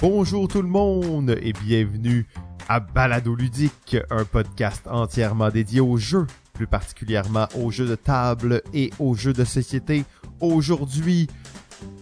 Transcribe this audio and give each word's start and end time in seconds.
Bonjour 0.00 0.46
tout 0.46 0.62
le 0.62 0.68
monde 0.68 1.36
et 1.42 1.52
bienvenue 1.52 2.28
à 2.68 2.78
Balado 2.78 3.34
Ludique, 3.34 3.96
un 4.10 4.24
podcast 4.24 4.82
entièrement 4.86 5.48
dédié 5.48 5.80
aux 5.80 5.96
jeux, 5.96 6.28
plus 6.52 6.68
particulièrement 6.68 7.48
aux 7.60 7.72
jeux 7.72 7.88
de 7.88 7.96
table 7.96 8.62
et 8.72 8.90
aux 9.00 9.14
jeux 9.14 9.32
de 9.32 9.42
société. 9.42 10.04
Aujourd'hui, 10.38 11.26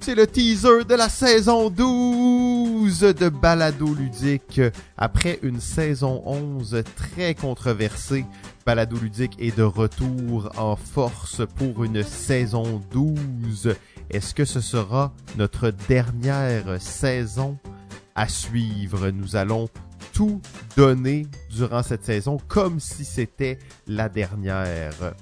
c'est 0.00 0.14
le 0.14 0.26
teaser 0.26 0.84
de 0.88 0.94
la 0.94 1.10
saison 1.10 1.68
12 1.68 3.00
de 3.00 3.28
Balado 3.28 3.92
Ludique. 3.92 4.62
Après 4.96 5.38
une 5.42 5.60
saison 5.60 6.22
11 6.24 6.84
très 6.96 7.34
controversée, 7.34 8.24
Balado 8.64 8.96
Ludique 8.96 9.36
est 9.38 9.54
de 9.54 9.64
retour 9.64 10.50
en 10.56 10.76
force 10.76 11.42
pour 11.56 11.84
une 11.84 12.02
saison 12.02 12.80
12. 12.90 13.74
Est-ce 14.08 14.34
que 14.34 14.46
ce 14.46 14.62
sera 14.62 15.12
notre 15.36 15.70
dernière 15.88 16.80
saison? 16.80 17.58
À 18.14 18.28
suivre? 18.28 19.10
Nous 19.10 19.36
allons 19.36 19.68
tout 20.12 20.40
donner 20.76 21.26
durant 21.50 21.82
cette 21.82 22.04
saison 22.04 22.38
comme 22.48 22.80
si 22.80 23.04
c'était 23.04 23.58
la 23.86 24.08
dernière. 24.08 25.14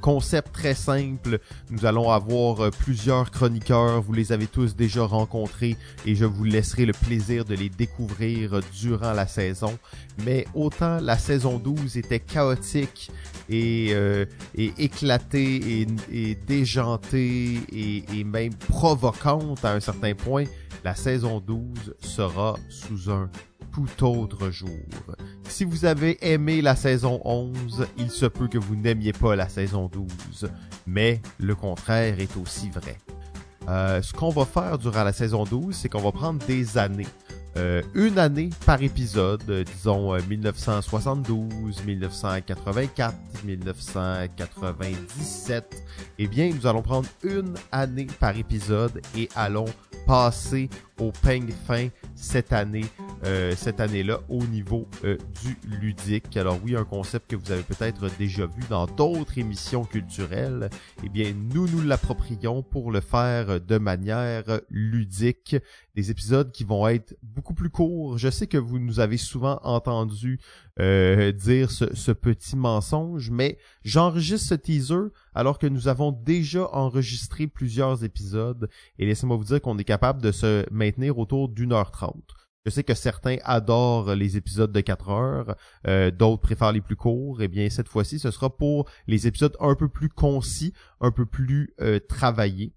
Concept 0.00 0.52
très 0.52 0.74
simple, 0.74 1.40
nous 1.70 1.84
allons 1.84 2.10
avoir 2.10 2.60
euh, 2.60 2.70
plusieurs 2.70 3.32
chroniqueurs, 3.32 4.00
vous 4.00 4.12
les 4.12 4.30
avez 4.30 4.46
tous 4.46 4.76
déjà 4.76 5.02
rencontrés 5.04 5.76
et 6.06 6.14
je 6.14 6.24
vous 6.24 6.44
laisserai 6.44 6.86
le 6.86 6.92
plaisir 6.92 7.44
de 7.44 7.56
les 7.56 7.68
découvrir 7.68 8.60
durant 8.80 9.12
la 9.12 9.26
saison. 9.26 9.76
Mais 10.24 10.46
autant 10.54 10.98
la 11.00 11.18
saison 11.18 11.58
12 11.58 11.96
était 11.96 12.20
chaotique 12.20 13.10
et, 13.48 13.88
euh, 13.90 14.24
éclatée 14.56 15.86
et, 16.12 16.34
déjantée 16.46 17.58
et 17.72 18.24
même 18.24 18.54
provocante 18.54 19.64
à 19.64 19.72
un 19.72 19.80
certain 19.80 20.14
point, 20.14 20.44
la 20.84 20.94
saison 20.94 21.40
12 21.40 21.96
sera 22.00 22.56
sous 22.68 23.10
un 23.10 23.30
tout 23.72 24.04
autre 24.04 24.50
jour. 24.50 24.68
Si 25.44 25.64
vous 25.64 25.84
avez 25.84 26.18
aimé 26.32 26.62
la 26.62 26.76
saison 26.76 27.20
11, 27.24 27.86
il 27.98 28.10
se 28.10 28.26
peut 28.26 28.48
que 28.48 28.58
vous 28.58 28.76
n'aimiez 28.76 29.12
pas 29.12 29.36
la 29.36 29.48
saison 29.48 29.88
12, 29.88 30.50
mais 30.86 31.20
le 31.38 31.54
contraire 31.54 32.20
est 32.20 32.36
aussi 32.36 32.70
vrai. 32.70 32.98
Euh, 33.68 34.00
ce 34.00 34.12
qu'on 34.12 34.30
va 34.30 34.46
faire 34.46 34.78
durant 34.78 35.04
la 35.04 35.12
saison 35.12 35.44
12, 35.44 35.74
c'est 35.74 35.88
qu'on 35.88 36.00
va 36.00 36.12
prendre 36.12 36.44
des 36.46 36.78
années. 36.78 37.06
Euh, 37.56 37.82
une 37.94 38.18
année 38.18 38.50
par 38.66 38.82
épisode, 38.82 39.64
disons 39.74 40.14
euh, 40.14 40.20
1972, 40.28 41.82
1984, 41.84 43.14
1997. 43.44 45.82
Eh 46.18 46.26
bien, 46.28 46.50
nous 46.54 46.66
allons 46.66 46.82
prendre 46.82 47.08
une 47.24 47.54
année 47.72 48.06
par 48.20 48.36
épisode 48.36 49.00
et 49.16 49.30
allons 49.34 49.64
passer 50.08 50.70
au 50.98 51.12
peigne 51.12 51.52
fin 51.66 51.88
cette 52.14 52.54
année, 52.54 52.86
euh, 53.24 53.54
cette 53.56 53.80
année-là 53.80 54.20
au 54.28 54.44
niveau 54.44 54.86
euh, 55.04 55.16
du 55.42 55.58
ludique. 55.76 56.36
Alors 56.36 56.58
oui, 56.64 56.76
un 56.76 56.84
concept 56.84 57.30
que 57.30 57.36
vous 57.36 57.50
avez 57.50 57.62
peut-être 57.62 58.08
déjà 58.16 58.46
vu 58.46 58.62
dans 58.70 58.86
d'autres 58.86 59.38
émissions 59.38 59.84
culturelles. 59.84 60.70
Eh 61.04 61.08
bien, 61.08 61.34
nous 61.34 61.66
nous 61.68 61.82
l'approprions 61.82 62.62
pour 62.62 62.92
le 62.92 63.00
faire 63.00 63.60
de 63.60 63.78
manière 63.78 64.60
ludique. 64.70 65.56
Des 65.94 66.10
épisodes 66.12 66.52
qui 66.52 66.62
vont 66.62 66.86
être 66.86 67.16
beaucoup 67.22 67.54
plus 67.54 67.70
courts. 67.70 68.18
Je 68.18 68.30
sais 68.30 68.46
que 68.46 68.58
vous 68.58 68.78
nous 68.78 69.00
avez 69.00 69.16
souvent 69.16 69.58
entendu 69.64 70.38
euh, 70.78 71.32
dire 71.32 71.72
ce, 71.72 71.92
ce 71.94 72.12
petit 72.12 72.56
mensonge, 72.56 73.30
mais 73.30 73.58
j'enregistre 73.82 74.50
ce 74.50 74.54
teaser 74.54 75.08
alors 75.34 75.58
que 75.58 75.66
nous 75.66 75.88
avons 75.88 76.12
déjà 76.12 76.68
enregistré 76.72 77.48
plusieurs 77.48 78.04
épisodes. 78.04 78.68
Et 78.98 79.06
laissez-moi 79.06 79.36
vous 79.36 79.44
dire 79.44 79.60
qu'on 79.60 79.78
est 79.78 79.84
capable 79.84 80.22
de 80.22 80.30
se 80.30 80.64
maintenir 80.72 81.18
autour 81.18 81.48
d'une 81.48 81.72
heure 81.72 81.90
trente. 81.90 82.47
Je 82.68 82.74
sais 82.74 82.84
que 82.84 82.92
certains 82.92 83.38
adorent 83.44 84.14
les 84.14 84.36
épisodes 84.36 84.70
de 84.70 84.80
4 84.82 85.08
heures, 85.08 85.56
euh, 85.86 86.10
d'autres 86.10 86.42
préfèrent 86.42 86.72
les 86.72 86.82
plus 86.82 86.96
courts. 86.96 87.40
Eh 87.40 87.48
bien, 87.48 87.70
cette 87.70 87.88
fois-ci, 87.88 88.18
ce 88.18 88.30
sera 88.30 88.54
pour 88.54 88.86
les 89.06 89.26
épisodes 89.26 89.56
un 89.58 89.74
peu 89.74 89.88
plus 89.88 90.10
concis, 90.10 90.74
un 91.00 91.10
peu 91.10 91.24
plus 91.24 91.72
euh, 91.80 91.98
travaillés. 91.98 92.74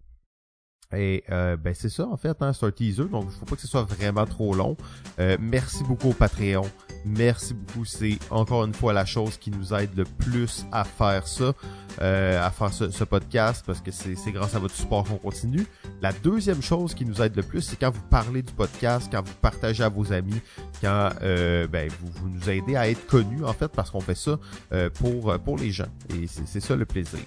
Et 0.94 1.26
euh, 1.30 1.58
ben 1.58 1.74
c'est 1.74 1.90
ça 1.90 2.08
en 2.08 2.18
fait, 2.18 2.42
hein, 2.42 2.54
c'est 2.54 2.66
un 2.66 2.72
teaser, 2.72 3.06
donc 3.06 3.26
il 3.28 3.40
faut 3.40 3.46
pas 3.46 3.56
que 3.56 3.62
ce 3.62 3.68
soit 3.68 3.84
vraiment 3.84 4.26
trop 4.26 4.54
long. 4.54 4.78
Euh, 5.20 5.38
merci 5.40 5.84
beaucoup 5.84 6.10
au 6.10 6.14
Patreon, 6.14 6.66
merci 7.06 7.54
beaucoup, 7.54 7.86
c'est 7.86 8.18
encore 8.30 8.66
une 8.66 8.74
fois 8.74 8.94
la 8.94 9.06
chose 9.06 9.38
qui 9.38 9.52
nous 9.52 9.74
aide 9.74 9.92
le 9.96 10.04
plus 10.04 10.66
à 10.72 10.84
faire 10.84 11.28
ça, 11.28 11.54
euh, 12.02 12.46
à 12.46 12.52
faire 12.52 12.74
ce, 12.74 13.04
podcast, 13.04 13.64
parce 13.66 13.82
que 13.82 13.92
c'est 13.92 14.32
grâce 14.32 14.56
à 14.56 14.60
votre 14.60 14.76
support 14.76 15.04
qu'on 15.06 15.18
continue. 15.18 15.66
La 16.02 16.14
deuxième 16.14 16.62
chose 16.62 16.94
qui 16.94 17.06
nous 17.06 17.22
aide 17.22 17.36
le 17.36 17.44
plus, 17.44 17.62
c'est 17.62 17.78
quand 17.78 17.92
vous 17.92 18.02
parlez 18.10 18.42
du 18.42 18.54
podcast, 18.54 19.10
quand 19.12 19.26
vous 19.26 19.34
partagez 19.42 19.84
à 19.84 19.90
vos 19.90 20.14
amis, 20.14 20.42
quand 20.82 21.10
euh, 21.22 21.68
ben, 21.68 21.90
vous, 22.00 22.30
nous 22.30 22.50
aidez 22.50 22.76
à 22.76 22.90
être 22.90 23.06
connus 23.08 23.44
en 23.44 23.54
fait, 23.54 23.70
parce 23.70 23.92
qu'on 23.92 24.02
fait 24.02 24.16
ça 24.16 24.40
euh, 24.72 24.90
pour 24.90 25.38
pour 25.40 25.58
les 25.58 25.72
gens, 25.72 25.90
et 26.10 26.28
c'est 26.28 26.60
ça 26.60 26.76
le 26.76 26.86
plaisir. 26.86 27.20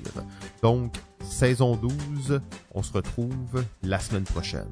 Donc 0.62 0.94
saison 1.24 1.76
12. 1.76 2.40
On 2.74 2.82
se 2.82 2.92
retrouve 2.92 3.64
la 3.82 3.98
semaine 3.98 4.24
prochaine. 4.24 4.68